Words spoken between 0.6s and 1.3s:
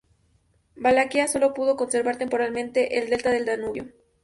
Valaquia